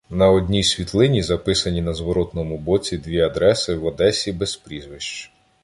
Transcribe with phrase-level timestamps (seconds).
[0.09, 5.31] На одній світлині записані на зворотному боці дві адреси в Одесі без прізвищ.